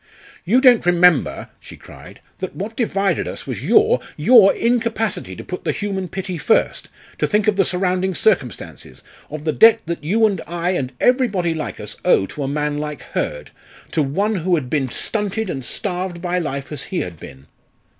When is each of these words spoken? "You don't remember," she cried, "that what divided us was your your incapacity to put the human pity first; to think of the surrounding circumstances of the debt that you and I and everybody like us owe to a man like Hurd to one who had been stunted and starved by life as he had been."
"You 0.45 0.61
don't 0.61 0.83
remember," 0.87 1.49
she 1.59 1.77
cried, 1.77 2.21
"that 2.39 2.55
what 2.55 2.75
divided 2.75 3.27
us 3.27 3.45
was 3.45 3.63
your 3.63 3.99
your 4.17 4.51
incapacity 4.55 5.35
to 5.35 5.43
put 5.43 5.63
the 5.63 5.71
human 5.71 6.07
pity 6.07 6.39
first; 6.39 6.87
to 7.19 7.27
think 7.27 7.47
of 7.47 7.55
the 7.55 7.63
surrounding 7.63 8.15
circumstances 8.15 9.03
of 9.29 9.43
the 9.43 9.53
debt 9.53 9.81
that 9.85 10.03
you 10.03 10.25
and 10.25 10.41
I 10.47 10.71
and 10.71 10.91
everybody 10.99 11.53
like 11.53 11.79
us 11.79 11.95
owe 12.03 12.25
to 12.25 12.41
a 12.41 12.47
man 12.47 12.79
like 12.79 13.03
Hurd 13.13 13.51
to 13.91 14.01
one 14.01 14.37
who 14.37 14.55
had 14.55 14.71
been 14.71 14.89
stunted 14.89 15.51
and 15.51 15.63
starved 15.63 16.19
by 16.19 16.39
life 16.39 16.71
as 16.71 16.85
he 16.89 17.01
had 17.01 17.19
been." 17.19 17.45